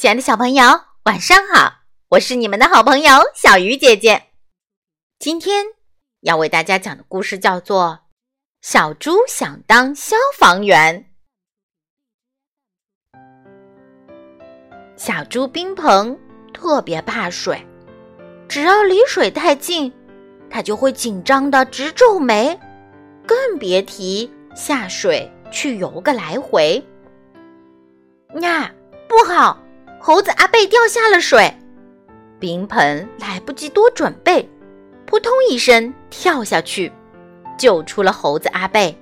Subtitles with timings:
[0.00, 0.64] 亲爱的小朋友，
[1.04, 1.80] 晚上好！
[2.08, 4.28] 我是你们的好朋友小鱼姐姐。
[5.18, 5.66] 今天
[6.22, 7.98] 要为大家讲的故事叫做
[8.66, 11.06] 《小猪想当消防员》。
[14.96, 16.18] 小猪冰鹏
[16.54, 17.62] 特别怕水，
[18.48, 19.92] 只要离水太近，
[20.48, 22.58] 它就会紧张的直皱眉，
[23.26, 26.82] 更别提下水去游个来回。
[28.40, 28.72] 呀，
[29.06, 29.62] 不好！
[30.02, 31.54] 猴子阿贝掉下了水，
[32.38, 34.48] 冰盆来不及多准备，
[35.04, 36.90] 扑通一声跳下去，
[37.58, 38.98] 救出了猴子阿贝。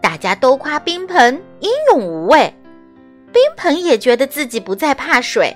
[0.00, 2.54] 大家都夸冰盆英勇无畏，
[3.32, 5.52] 冰盆也觉得自己不再怕水。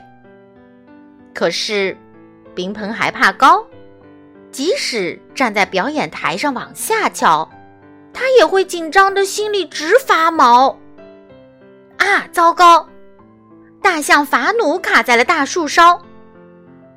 [1.32, 1.96] 可是，
[2.52, 3.64] 冰盆还怕高，
[4.50, 7.48] 即使站在表演台上往下瞧，
[8.12, 10.76] 他也会紧张的心里直发毛。
[11.98, 12.88] 啊，糟糕！
[13.90, 15.98] 大象法努卡在了大树梢，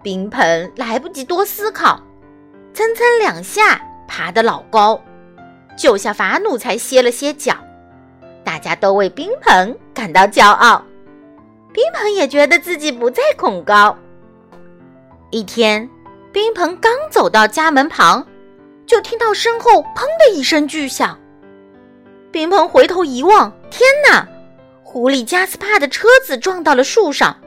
[0.04, 2.04] 冰盆来不及多思考，
[2.74, 5.02] 蹭蹭两下爬得老高，
[5.78, 7.56] 救下法努才歇了歇脚。
[8.44, 10.84] 大家都为冰盆感到骄傲，
[11.72, 13.98] 冰盆也觉得自己不再恐高。
[15.30, 15.90] 一天，
[16.34, 18.28] 冰盆刚走到家门旁，
[18.86, 21.18] 就听到身后“砰”的一声巨响。
[22.34, 24.28] 冰盆回头一望，天哪！
[24.92, 27.38] 狐狸加斯帕的车子撞到了树上，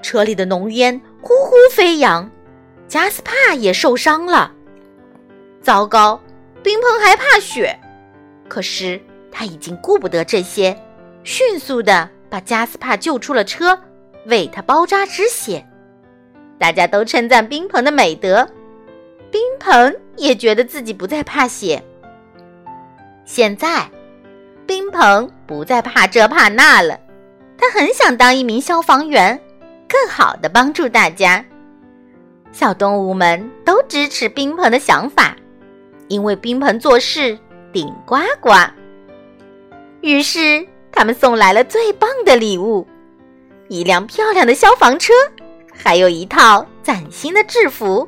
[0.00, 2.30] 车里的浓烟呼呼飞扬，
[2.86, 4.52] 加斯帕也受伤了。
[5.60, 6.20] 糟糕，
[6.62, 7.76] 冰鹏还怕雪，
[8.46, 10.80] 可是他已经顾不得这些，
[11.24, 13.76] 迅速的把加斯帕救出了车，
[14.26, 15.66] 为他包扎止血。
[16.60, 18.48] 大家都称赞冰鹏的美德，
[19.32, 21.82] 冰鹏也觉得自己不再怕血。
[23.24, 23.90] 现在。
[24.68, 27.00] 冰鹏不再怕这怕那了，
[27.56, 29.40] 他很想当一名消防员，
[29.88, 31.42] 更好的帮助大家。
[32.52, 35.34] 小动物们都支持冰鹏的想法，
[36.08, 37.38] 因为冰鹏做事
[37.72, 38.50] 顶呱呱。
[40.02, 42.86] 于是他们送来了最棒的礼物：
[43.68, 45.14] 一辆漂亮的消防车，
[45.72, 48.06] 还有一套崭新的制服。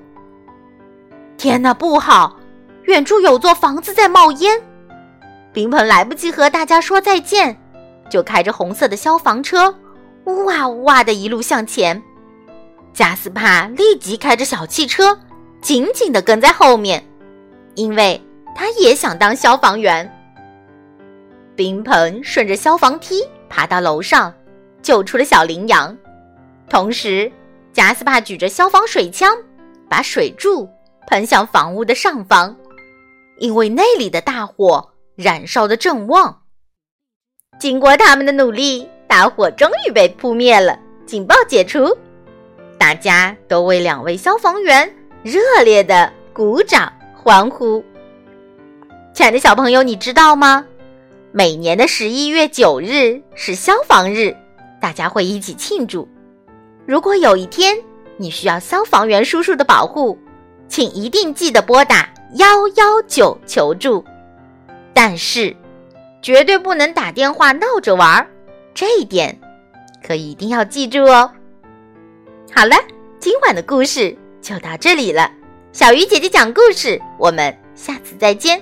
[1.38, 2.36] 天哪，不好！
[2.82, 4.60] 远处有座房子在冒烟。
[5.52, 7.56] 冰鹏来不及和大家说再见，
[8.08, 9.74] 就开着红色的消防车，
[10.24, 12.00] 呜哇呜哇的一路向前。
[12.92, 15.18] 加斯帕立即开着小汽车，
[15.60, 17.04] 紧紧的跟在后面，
[17.74, 18.20] 因为
[18.54, 20.08] 他也想当消防员。
[21.56, 24.32] 冰鹏顺着消防梯爬到楼上，
[24.82, 25.96] 救出了小羚羊。
[26.68, 27.30] 同时，
[27.72, 29.36] 加斯帕举着消防水枪，
[29.88, 30.68] 把水柱
[31.08, 32.56] 喷向房屋的上方，
[33.38, 34.88] 因为那里的大火。
[35.20, 36.40] 燃烧的正旺。
[37.58, 41.94] 经过他们的努力，大火终于被扑灭了，警报解除。
[42.78, 44.90] 大家都为两位消防员
[45.22, 47.84] 热烈的鼓掌欢呼。
[49.12, 50.64] 亲爱的小朋友，你知道吗？
[51.32, 54.34] 每年的十一月九日是消防日，
[54.80, 56.08] 大家会一起庆祝。
[56.86, 57.76] 如果有一天
[58.16, 60.18] 你需要消防员叔叔的保护，
[60.66, 64.02] 请一定记得拨打幺幺九求助。
[65.02, 65.56] 但是，
[66.20, 68.26] 绝对不能打电话闹着玩儿，
[68.74, 69.40] 这一点
[70.06, 71.32] 可一定要记住哦。
[72.54, 72.76] 好了，
[73.18, 75.32] 今晚的故事就到这里了。
[75.72, 78.60] 小鱼姐姐讲故事，我们下次再见。